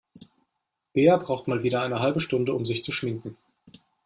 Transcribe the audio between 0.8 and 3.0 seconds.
Bea braucht mal wieder eine halbe Stunde, um sich zu